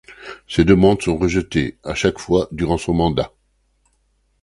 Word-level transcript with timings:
Ses 0.47 0.65
demandes 0.65 1.03
sont 1.03 1.15
rejetées 1.15 1.77
à 1.83 1.93
chaque 1.93 2.17
fois 2.17 2.47
durant 2.51 2.79
son 2.79 2.95
mandat. 2.95 3.31